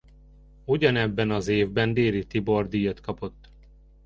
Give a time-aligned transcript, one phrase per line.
[0.65, 3.49] Ugyanebben az évben Déry Tibor-díjat kapott.